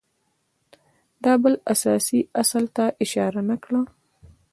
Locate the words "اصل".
2.41-2.63